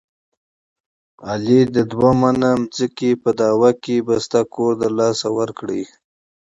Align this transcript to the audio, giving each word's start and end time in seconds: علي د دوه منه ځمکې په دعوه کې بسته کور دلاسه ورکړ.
علي 1.29 1.61
د 1.75 1.77
دوه 1.91 2.11
منه 2.21 2.49
ځمکې 2.77 3.11
په 3.23 3.29
دعوه 3.39 3.71
کې 3.83 3.95
بسته 4.07 4.39
کور 4.53 4.73
دلاسه 4.83 5.27
ورکړ. 5.39 5.67